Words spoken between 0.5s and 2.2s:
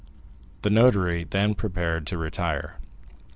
The notary then prepared to